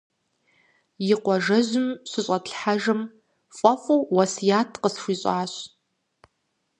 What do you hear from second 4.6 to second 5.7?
къысхуищӏащ.